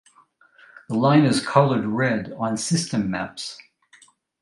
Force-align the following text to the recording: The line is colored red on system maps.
The 0.89 0.95
line 0.95 1.25
is 1.25 1.45
colored 1.45 1.85
red 1.85 2.33
on 2.39 2.57
system 2.57 3.11
maps. 3.11 3.55